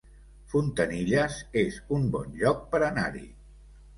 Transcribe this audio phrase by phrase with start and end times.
[0.53, 3.25] Fontanilles es un bon lloc per anar-hi